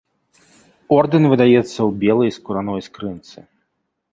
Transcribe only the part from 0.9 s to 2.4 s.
Ордэн выдаецца ў белай